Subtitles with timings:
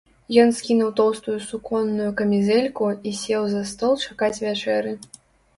[0.43, 4.97] Ён скінуў тоўстую суконную камізэльку і сеў за стол чакаць вячэры.